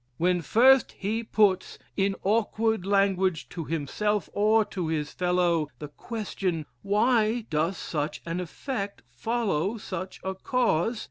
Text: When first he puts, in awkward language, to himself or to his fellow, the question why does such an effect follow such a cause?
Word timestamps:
When 0.17 0.41
first 0.41 0.93
he 0.93 1.23
puts, 1.23 1.77
in 1.95 2.15
awkward 2.23 2.87
language, 2.87 3.47
to 3.49 3.65
himself 3.65 4.31
or 4.33 4.65
to 4.65 4.87
his 4.87 5.11
fellow, 5.11 5.67
the 5.77 5.89
question 5.89 6.65
why 6.81 7.45
does 7.51 7.77
such 7.77 8.19
an 8.25 8.39
effect 8.39 9.03
follow 9.05 9.77
such 9.77 10.19
a 10.23 10.33
cause? 10.33 10.99